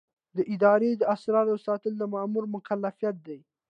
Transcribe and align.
د 0.37 0.39
ادارې 0.53 0.89
د 0.95 1.03
اسرارو 1.15 1.55
ساتل 1.65 1.93
د 1.97 2.03
مامور 2.13 2.43
مکلفیت 2.55 3.15
دی. 3.27 3.39